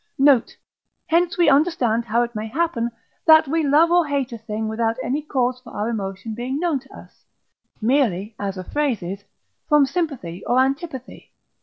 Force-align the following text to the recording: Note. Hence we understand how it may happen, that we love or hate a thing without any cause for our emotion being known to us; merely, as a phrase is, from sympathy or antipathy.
Note. 0.17 0.57
Hence 1.05 1.37
we 1.37 1.47
understand 1.47 2.05
how 2.05 2.23
it 2.23 2.33
may 2.33 2.47
happen, 2.47 2.89
that 3.27 3.47
we 3.47 3.61
love 3.63 3.91
or 3.91 4.07
hate 4.07 4.31
a 4.31 4.37
thing 4.39 4.67
without 4.67 4.95
any 5.03 5.21
cause 5.21 5.59
for 5.61 5.69
our 5.73 5.89
emotion 5.89 6.33
being 6.33 6.59
known 6.59 6.79
to 6.79 6.91
us; 6.91 7.23
merely, 7.79 8.33
as 8.39 8.57
a 8.57 8.63
phrase 8.63 9.03
is, 9.03 9.23
from 9.69 9.85
sympathy 9.85 10.43
or 10.47 10.57
antipathy. 10.59 11.33